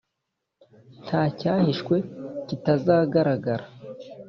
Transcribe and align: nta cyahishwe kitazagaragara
nta 1.05 1.23
cyahishwe 1.39 1.95
kitazagaragara 2.47 3.65